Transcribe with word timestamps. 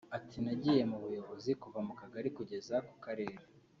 Ati 0.17 0.37
"Nagiye 0.45 0.83
mu 0.91 0.97
buyobozi 1.03 1.51
kuva 1.61 1.79
ku 1.87 1.93
kagari 2.01 2.29
kugeza 2.37 2.75
ku 2.87 2.95
Karere 3.05 3.35